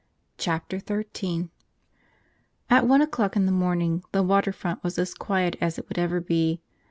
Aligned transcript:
Chapter 0.39 0.79
Thirteen 0.79 1.51
AT 2.71 2.87
ONE 2.87 3.03
O'CLOCK 3.03 3.35
in 3.35 3.45
the 3.45 3.51
morning 3.51 4.03
the 4.13 4.23
water 4.23 4.51
front 4.51 4.83
was 4.83 4.97
as 4.97 5.13
quiet 5.13 5.57
as 5.61 5.77
it 5.77 5.87
would 5.89 5.99
ever 5.99 6.19
be. 6.19 6.59